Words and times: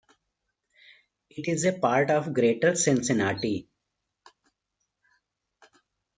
It 1.29 1.47
is 1.47 1.63
a 1.63 1.73
part 1.77 2.09
of 2.09 2.33
Greater 2.33 2.73
Cincinnati. 2.73 3.69